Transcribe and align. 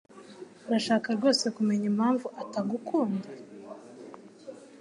Urashaka 0.67 1.07
rwose 1.17 1.45
kumenya 1.55 1.85
impamvu 1.91 2.27
atagukunda? 2.41 3.27